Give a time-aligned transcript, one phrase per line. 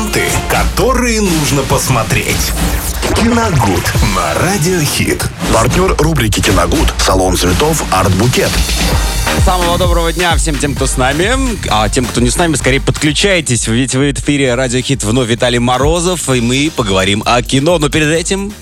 [0.00, 2.52] ленты, которые нужно посмотреть.
[3.16, 5.28] Киногуд на Радиохит.
[5.52, 8.50] Партнер рубрики «Киногуд»– салон цветов «Арт Букет».
[9.44, 11.32] Самого доброго дня всем тем, кто с нами.
[11.70, 13.68] А тем, кто не с нами, скорее подключайтесь.
[13.68, 17.78] Ведь в эфире Радиохит вновь Виталий Морозов, и мы поговорим о кино.
[17.78, 18.52] Но перед этим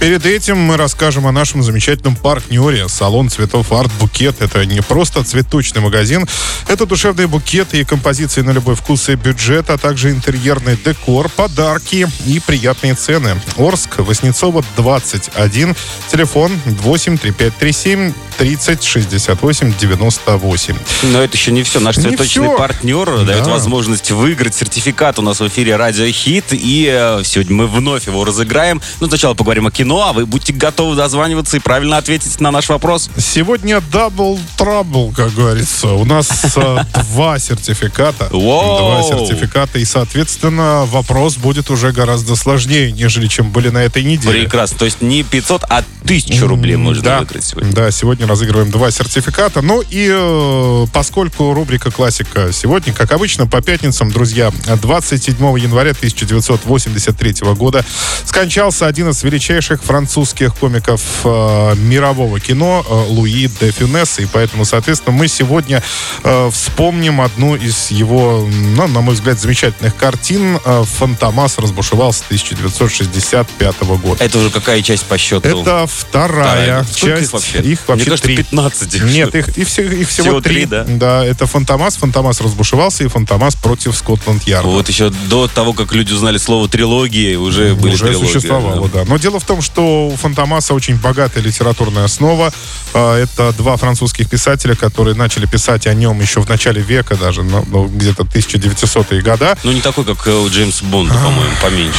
[0.00, 2.88] Перед этим мы расскажем о нашем замечательном партнере.
[2.88, 4.40] Салон цветов Арт Букет.
[4.40, 6.24] Это не просто цветочный магазин.
[6.68, 12.06] Это душевные букеты и композиции на любой вкус и бюджет, а также интерьерный декор, подарки
[12.26, 13.40] и приятные цены.
[13.56, 15.74] Орск, Воснецова, 21.
[16.12, 20.76] Телефон 83537 30 68 98.
[21.02, 21.80] Но это еще не все.
[21.80, 23.50] Наш Не цветочный партнер дает Да.
[23.50, 26.44] возможность выиграть сертификат у нас в эфире Радио Хит.
[26.52, 28.80] И э, сегодня мы вновь его разыграем.
[29.00, 32.68] Но сначала поговорим о кино, а вы будьте готовы дозваниваться и правильно ответить на наш
[32.68, 33.10] вопрос.
[33.16, 35.88] Сегодня double trouble, как говорится.
[35.88, 36.78] У нас э,
[37.12, 38.28] два сертификата.
[38.30, 39.80] Два сертификата.
[39.80, 44.42] И, соответственно, вопрос будет уже гораздо сложнее, нежели чем были на этой неделе.
[44.42, 44.78] Прекрасно.
[44.78, 47.72] То есть не 500, а 1000 рублей можно выиграть сегодня.
[47.72, 49.62] Да, сегодня разыгрываем два сертификата.
[49.62, 57.34] Ну и э, поскольку рубрика «Классика» сегодня, как обычно, по пятницам, друзья, 27 января 1983
[57.54, 57.84] года
[58.24, 64.18] скончался один из величайших французских комиков э, мирового кино э, Луи де Фюнес.
[64.18, 65.82] И поэтому, соответственно, мы сегодня
[66.24, 70.58] э, вспомним одну из его, ну, на мой взгляд, замечательных картин.
[70.64, 74.24] Э, «Фантомас» разбушевался 1965 года.
[74.24, 75.48] Это уже какая часть по счету?
[75.48, 76.82] Это вторая Вторая.
[76.82, 77.34] Их часть.
[77.64, 78.36] Их вообще Мне кажется, три.
[78.36, 79.02] 15.
[79.04, 80.54] Нет, их, их, все- их всего, Всего три.
[80.54, 80.84] три, да?
[80.88, 84.68] Да, это Фантомас, Фантомас разбушевался и Фантомас против Скотланд-Ярда.
[84.68, 88.26] Вот еще до того, как люди узнали слово трилогии, уже были уже трилогии.
[88.26, 89.04] существовало, да.
[89.06, 92.52] Но дело в том, что у Фантомаса очень богатая литературная основа.
[92.94, 97.42] А, Это два французских писателя, которые начали писать о нем еще в начале века, даже
[97.42, 99.56] ну, где-то 1900-е года.
[99.64, 101.98] Ну, не такой, как э, у Джеймса Бонда, по-моему, поменьше.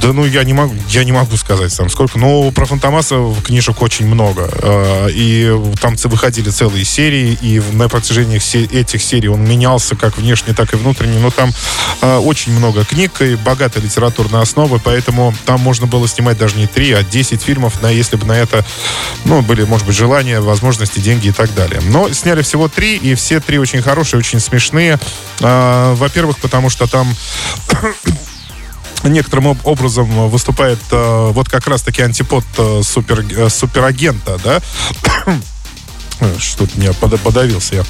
[0.00, 3.82] Да ну я не могу, я не могу сказать там сколько, но про Фантомаса книжек
[3.82, 4.48] очень много.
[4.62, 8.38] А, И там выходили целые серии, и на протяжении
[8.74, 11.18] этих серий он менялся как внешне, так и внутренне.
[11.18, 11.52] Но там
[12.00, 16.66] а, очень много книг и богатая литературная основа, поэтому там можно было снимать даже не
[16.66, 18.64] три, а 10 фильмов, на, если бы на это
[19.24, 21.80] ну, были, может быть, желания, возможности, деньги и так далее.
[21.90, 24.98] Но сняли всего три, и все три очень хорошие, очень смешные.
[25.40, 27.14] А, Во-первых, потому что там
[29.04, 34.60] некоторым об- образом выступает э, вот как раз-таки антипод э, супер, э, суперагента, да?
[36.22, 37.84] Э, Что-то меня пода- подавился я.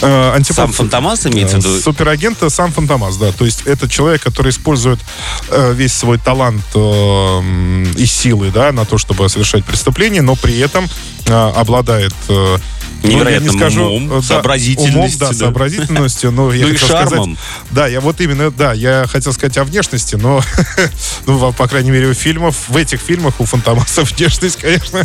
[0.00, 1.76] Э, антипод Сам Фантомас имеется в виду?
[1.76, 3.32] Э, Суперагент сам Фантомас, да.
[3.32, 5.00] То есть это человек, который использует
[5.50, 6.78] э, весь свой талант э,
[7.96, 10.88] и силы, да, на то, чтобы совершать преступление, но при этом
[11.26, 12.58] э, обладает э,
[13.02, 15.34] ну, я Невероятным не скажу, умом, э, да, сообразительностью, умом, да, да.
[15.34, 17.28] сообразительностью, но я Ну и хотел сказать,
[17.70, 20.42] да, я вот именно, да, я хотел сказать о внешности, но,
[21.26, 25.04] ну, по крайней мере, у фильмов, в этих фильмах у Фантомаса внешность, конечно,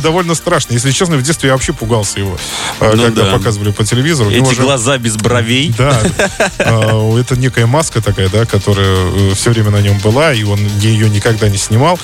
[0.00, 0.74] довольно страшная.
[0.74, 2.38] Если честно, в детстве я вообще пугался его,
[2.80, 3.32] э, Ну когда да.
[3.32, 4.30] показывали по телевизору.
[4.30, 5.74] У него Эти глаза без бровей.
[5.76, 6.00] да,
[6.58, 11.10] э, это некая маска такая, да, которая все время на нем была, и он ее
[11.10, 11.98] никогда не снимал.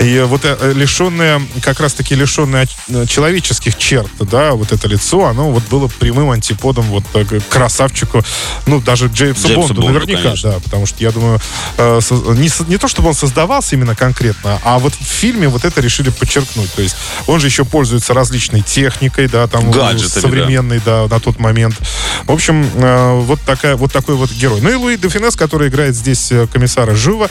[0.00, 0.44] И вот
[0.74, 6.30] лишенное, как раз-таки лишенное э, человеческих черт, да, вот это лицо, оно вот было прямым
[6.30, 7.04] антиподом вот
[7.48, 8.22] красавчику,
[8.66, 10.52] ну, даже Джеймсу, Джеймсу Бонду, Бонду, наверняка, конечно.
[10.52, 11.40] да, потому что я думаю,
[11.78, 12.00] э,
[12.36, 16.10] не, не то, чтобы он создавался именно конкретно, а вот в фильме вот это решили
[16.10, 16.72] подчеркнуть.
[16.72, 16.96] То есть
[17.26, 20.20] он же еще пользуется различной техникой, да, там Гаджетами, да.
[20.20, 21.76] современной, да, на тот момент.
[22.24, 24.60] В общем, э, вот, такая, вот такой вот герой.
[24.60, 27.28] Ну и Луи де Финес, который играет здесь э, комиссара Жива,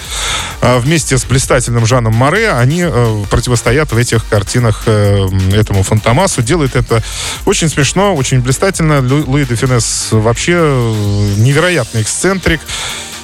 [0.61, 6.41] э, вместе с блистательным Жаном Море, они э, противостоят в этих картинах э, этому Фантомасу.
[6.41, 7.03] Делает это
[7.45, 8.99] очень смешно, очень блистательно.
[9.01, 12.61] Лу- Луи де Финес вообще э, невероятный эксцентрик.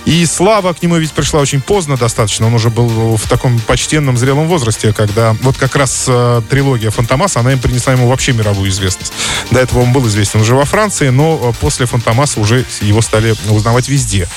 [0.05, 2.47] И слава к нему ведь пришла очень поздно достаточно.
[2.47, 7.39] Он уже был в таком почтенном зрелом возрасте, когда вот как раз э, трилогия Фантомаса,
[7.39, 9.13] она им принесла ему вообще мировую известность.
[9.51, 13.35] До этого он был известен уже во Франции, но э, после Фантомаса уже его стали
[13.49, 14.27] узнавать везде.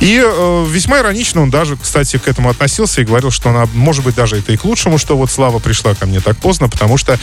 [0.00, 4.04] И э, весьма иронично он даже, кстати, к этому относился и говорил, что она, может
[4.04, 6.98] быть, даже это и к лучшему, что вот слава пришла ко мне так поздно, потому
[6.98, 7.18] что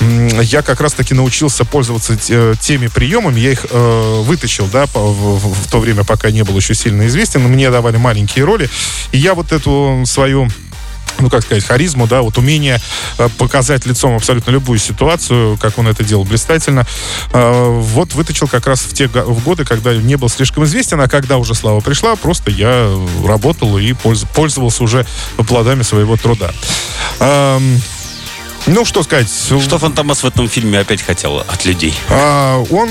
[0.00, 4.92] м, я как раз-таки научился пользоваться те- теми приемами, я их э, вытащил, да, в,
[4.98, 8.70] в- в то время, пока не был еще сильно известен, мне давали маленькие роли,
[9.12, 10.48] и я вот эту свою
[11.20, 12.80] ну, как сказать, харизму, да, вот умение
[13.18, 16.86] э, показать лицом абсолютно любую ситуацию, как он это делал блистательно,
[17.32, 21.08] э, вот вытащил как раз в те в годы, когда не был слишком известен, а
[21.08, 22.88] когда уже слава пришла, просто я
[23.26, 26.52] работал и польз- пользовался уже плодами своего труда.
[28.68, 29.28] Ну, что сказать.
[29.30, 31.94] Что Фантомас в этом фильме опять хотел от людей?
[32.10, 32.90] А, он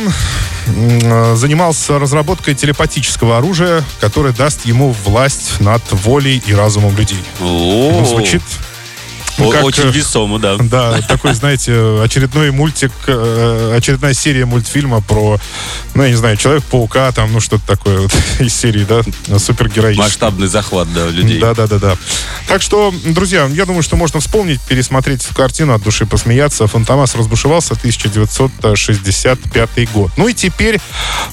[0.68, 7.24] м, занимался разработкой телепатического оружия, которое даст ему власть над волей и разумом людей.
[7.40, 8.42] О, Ну, звучит
[9.38, 10.58] как, очень э, весомо, да.
[10.58, 15.38] Да, такой, знаете, очередной мультик, э, очередная серия мультфильма про,
[15.94, 19.02] ну, я не знаю, Человек-паука, там, ну, что-то такое вот из серии, да,
[19.38, 20.04] супергероический.
[20.04, 21.40] Масштабный захват, да, людей.
[21.40, 21.98] Да, да, да, да.
[22.48, 26.68] Так что, друзья, я думаю, что можно вспомнить, пересмотреть эту картину от души посмеяться.
[26.68, 30.12] Фантомас разбушевался 1965 год.
[30.18, 30.80] Ну и теперь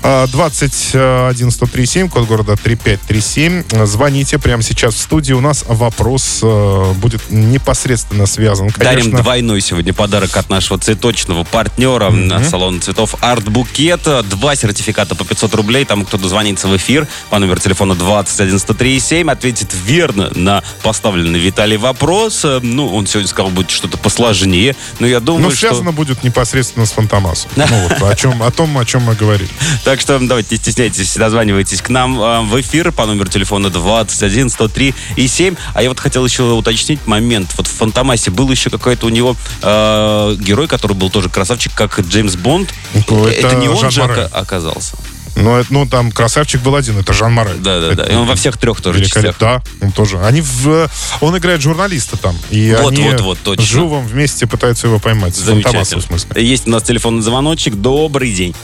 [0.02, 3.86] э, 21137, код города 3537.
[3.86, 5.32] Звоните прямо сейчас в студии.
[5.32, 7.93] У нас вопрос э, будет непосредственно
[8.26, 9.22] связан, Дарим конечно.
[9.22, 14.02] двойной сегодня подарок от нашего цветочного партнера на салон цветов Арт Букет.
[14.28, 15.84] Два сертификата по 500 рублей.
[15.84, 22.44] Там кто дозвонится в эфир по номеру телефона 21137, ответит верно на поставленный Виталий вопрос.
[22.62, 24.76] Ну, он сегодня сказал, будет что-то посложнее.
[24.98, 25.68] Но я думаю, что...
[25.68, 27.50] связано будет непосредственно с Фантомасом.
[27.74, 29.48] Ну вот, о, чем, о том, о чем мы говорили.
[29.84, 34.50] Так что давайте не стесняйтесь, дозванивайтесь к нам э, в эфир по номеру телефона 21
[34.50, 35.56] 103 и 7.
[35.72, 37.50] А я вот хотел еще уточнить момент.
[37.56, 42.00] Вот в Фантомасе был еще какой-то у него э, герой, который был тоже красавчик, как
[42.00, 42.72] Джеймс Бонд.
[43.08, 44.28] Ну, это не он Жан же Море.
[44.32, 44.96] оказался.
[45.36, 47.54] Но это, ну, там красавчик был один, это Жан Море.
[47.58, 48.04] Да, да, да.
[48.04, 49.24] И он во всех трех тоже частях.
[49.24, 49.62] Великолепно.
[49.80, 50.18] Да, он тоже.
[50.20, 50.88] Они в,
[51.20, 52.36] он играет журналиста там.
[52.50, 53.64] И Вот, они вот, вот, точно.
[53.64, 55.36] с Жувом вместе пытаются его поймать.
[55.36, 56.42] Фантомасом, в смысле.
[56.42, 57.74] Есть у нас телефонный звоночек.
[57.74, 58.54] Добрый день.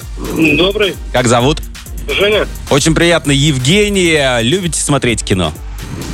[0.56, 0.94] Добрый.
[1.12, 1.60] Как зовут?
[2.08, 2.46] Женя?
[2.70, 3.32] Очень приятно.
[3.32, 4.40] Евгения.
[4.40, 5.52] Любите смотреть кино?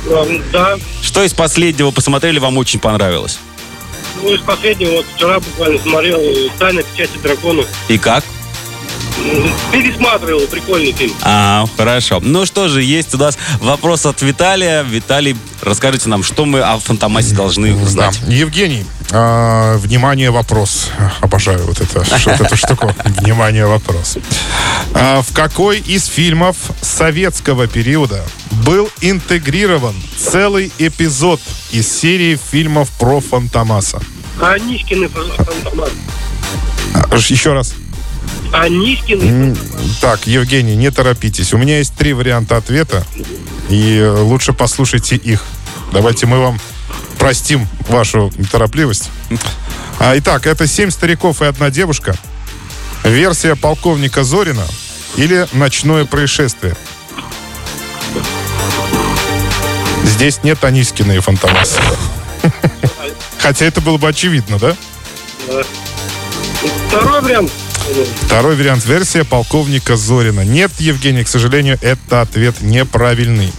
[0.05, 0.75] Эм, Да.
[1.01, 3.39] Что из последнего посмотрели, вам очень понравилось?
[4.21, 6.19] Ну, из последнего, вот вчера буквально смотрел
[6.57, 7.63] «Тайна печати дракона».
[7.87, 8.23] И как?
[9.71, 11.13] Пересматривал, прикольный фильм.
[11.23, 12.19] А, хорошо.
[12.21, 14.83] Ну что же, есть у нас вопрос от Виталия.
[14.83, 17.85] Виталий, расскажите нам, что мы о Фантомасе должны Да.
[17.85, 18.19] знать.
[18.27, 20.89] Евгений, а, внимание, вопрос.
[21.19, 22.93] Обожаю вот, это, вот эту штуку.
[23.05, 24.17] Внимание, вопрос.
[24.93, 28.23] А, в какой из фильмов советского периода
[28.67, 31.39] был интегрирован целый эпизод
[31.71, 34.01] из серии фильмов про Фантомаса?
[34.41, 35.89] Анискины фантомат.
[36.93, 37.75] А, Еще раз.
[38.51, 39.23] Анискины.
[39.23, 39.57] М,
[40.01, 41.53] Так, Евгений, не торопитесь.
[41.53, 43.05] У меня есть три варианта ответа,
[43.69, 45.43] и э, лучше послушайте их.
[45.93, 46.59] Давайте мы вам
[47.17, 49.09] простим вашу торопливость.
[49.97, 52.17] А, итак, это «Семь стариков и одна девушка»,
[53.05, 54.67] версия полковника Зорина
[55.15, 56.75] или «Ночное происшествие».
[60.07, 61.81] Здесь нет Анискина и Фантомаса.
[63.39, 64.75] Хотя это было бы очевидно, да?
[66.87, 67.51] Второй вариант.
[68.23, 70.41] Второй вариант версия полковника Зорина.
[70.41, 73.51] Нет, Евгений, к сожалению, это ответ неправильный.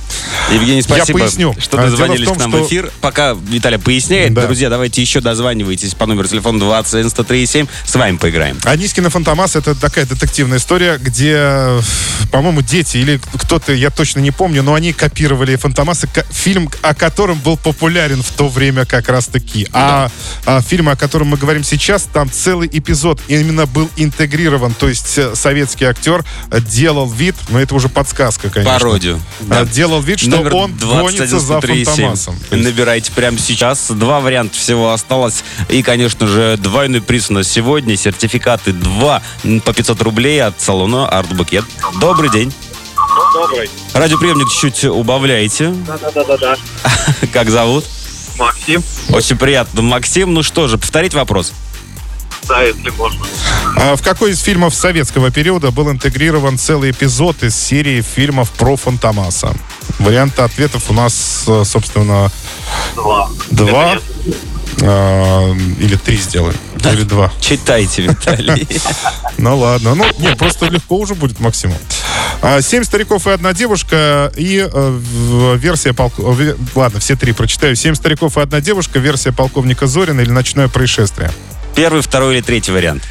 [0.51, 1.55] Евгений, спасибо, поясню.
[1.59, 2.91] что А, дозвонились том, к нам что- в эфир.
[3.03, 4.47] Пока Виталий поясняет, Да.
[4.47, 7.67] друзья, давайте еще дозванивайтесь по номеру телефона 21 103 7.
[7.85, 8.57] С вами поиграем.
[8.65, 11.69] Анискин и Фантомас это такая детективная история, где,
[12.33, 17.39] по-моему, дети или кто-то, я точно не помню, но они копировали Фантомаса, фильм, о котором
[17.39, 19.69] был популярен в то время как раз-таки.
[19.73, 20.11] А,
[20.47, 25.19] а фильм, о котором мы говорим сейчас, там целый эпизод именно был интегрирован, то есть
[25.19, 26.25] э, советский актер
[26.71, 28.73] делал вид, но это уже подсказка, конечно.
[28.79, 29.21] Пародию.
[29.51, 32.37] А, Делал вид, что Номер он гонится за 21 Фантомасом.
[32.51, 33.91] То есть- Набирайте прямо сейчас.
[33.91, 35.45] Два варианта всего осталось.
[35.69, 37.97] И, конечно же, двойной приз у нас сегодня.
[37.97, 39.23] Сертификаты 2
[39.65, 41.65] по 500 рублей от салона Арт Букет.
[42.01, 42.53] Добрый день.
[43.33, 43.71] Добрый.
[43.95, 45.69] Радиоприемник чуть убавляйте.
[45.87, 46.57] Да-да-да-да.
[47.33, 47.85] Как зовут?
[48.39, 48.83] Максим.
[49.11, 49.83] Очень приятно.
[49.83, 51.53] Максим, ну что же, повторить вопрос.
[52.49, 53.27] Да, если можно.
[53.77, 58.77] А в какой из фильмов советского периода был интегрирован целый эпизод из серии фильмов про
[58.77, 59.55] Фантомаса?
[59.99, 62.31] Варианты ответов у нас, э, собственно,
[62.95, 63.29] Два.
[63.51, 63.99] два
[64.81, 66.57] э, или три сделаем.
[66.85, 67.33] Или два.
[67.41, 68.67] Читайте, Виталий.
[69.39, 69.95] Ну ладно.
[69.95, 71.79] Ну, нет, просто легко уже будет Максиму.
[72.43, 75.01] А, Семь стариков и одна девушка и э,
[75.57, 76.57] версия полковника...
[76.75, 77.77] Ладно, все три прочитаю.
[77.77, 81.31] Семь стариков и одна девушка, версия полковника Зорина или ночное происшествие.
[81.77, 83.05] Первый, второй или третий вариант?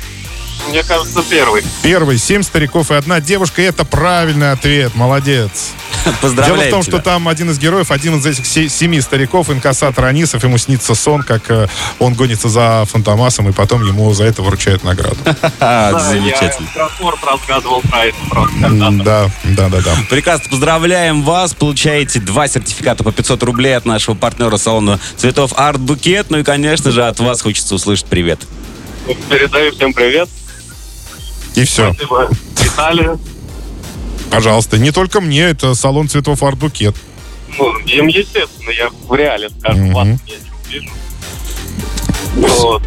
[0.69, 1.63] Мне кажется, первый.
[1.81, 2.17] Первый.
[2.17, 3.61] Семь стариков и одна девушка.
[3.61, 4.95] И это правильный ответ.
[4.95, 5.71] Молодец.
[6.21, 6.93] Поздравляем Дело в том, тебя.
[6.97, 10.95] что там один из героев, один из этих се- семи стариков, инкассатор Анисов, ему снится
[10.95, 11.67] сон, как э,
[11.99, 15.17] он гонится за Фантомасом, и потом ему за это вручают награду.
[15.59, 16.67] Замечательно.
[17.25, 18.17] рассказывал про это
[19.03, 19.95] Да, да, да, да.
[20.09, 21.53] Прекрасно, поздравляем вас.
[21.53, 26.27] Получаете два сертификата по 500 рублей от нашего партнера салона цветов Арт Букет.
[26.29, 28.39] Ну и, конечно же, от вас хочется услышать привет.
[29.29, 30.29] Передаю всем привет.
[31.57, 31.91] И все.
[31.93, 32.29] Спасибо
[32.61, 33.19] Виталию.
[34.29, 34.77] Пожалуйста.
[34.77, 36.95] Не только мне, это салон цветов Арт Букет.
[37.57, 39.93] Ну, им, естественно, я в реале, скажем, Мгм.
[39.93, 40.91] вас я не увижу.
[42.35, 42.83] Вот.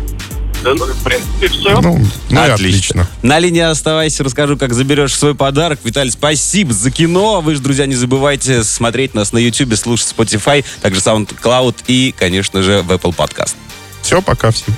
[0.62, 1.80] Да, ну, в принципе, все.
[1.80, 3.08] Ну, ну и отлично.
[3.22, 5.80] На линии оставайся, расскажу, как заберешь свой подарок.
[5.82, 7.40] Виталий, спасибо за кино.
[7.40, 12.62] Вы же, друзья, не забывайте смотреть нас на YouTube, слушать Spotify, также SoundCloud и, конечно
[12.62, 13.54] же, в Apple Podcast.
[14.02, 14.76] Все, пока всем.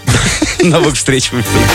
[0.63, 1.67] Новых встреч в эфире.